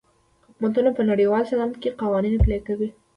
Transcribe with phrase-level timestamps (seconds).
[0.47, 2.89] حکومتونه په نړیوال چلند کې قوانین پلي کوي